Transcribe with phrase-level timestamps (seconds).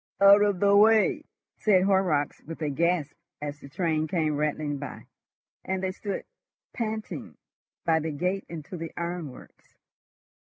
[0.19, 1.25] "Out of the way,"
[1.59, 5.05] said Horrocks, with a gasp, as the train came rattling by,
[5.63, 6.25] and they stood
[6.73, 7.37] panting
[7.85, 9.75] by the gate into the ironworks.